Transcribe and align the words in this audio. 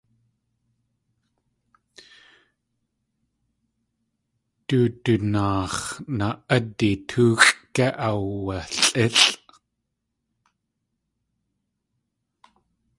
Du 4.67 4.79
dunaax̲ 5.03 5.79
naa.ádi 6.17 6.91
tóoxʼ 7.09 7.51
gé 7.75 7.85
aawalʼílʼ? 8.07 9.19